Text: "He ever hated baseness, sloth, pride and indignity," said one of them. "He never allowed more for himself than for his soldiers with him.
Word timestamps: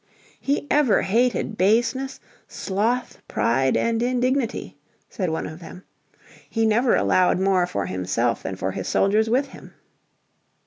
"He 0.39 0.65
ever 0.71 1.03
hated 1.03 1.59
baseness, 1.59 2.19
sloth, 2.47 3.21
pride 3.27 3.77
and 3.77 4.01
indignity," 4.01 4.79
said 5.11 5.29
one 5.29 5.45
of 5.45 5.59
them. 5.59 5.83
"He 6.49 6.65
never 6.65 6.95
allowed 6.95 7.39
more 7.39 7.67
for 7.67 7.85
himself 7.85 8.41
than 8.41 8.55
for 8.55 8.71
his 8.71 8.87
soldiers 8.87 9.29
with 9.29 9.49
him. 9.49 9.75